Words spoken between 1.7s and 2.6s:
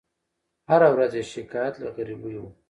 له غریبۍ وو